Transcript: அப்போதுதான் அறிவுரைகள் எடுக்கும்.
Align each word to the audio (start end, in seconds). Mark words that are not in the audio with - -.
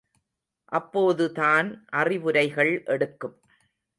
அப்போதுதான் 0.71 1.69
அறிவுரைகள் 1.91 2.83
எடுக்கும். 2.85 3.35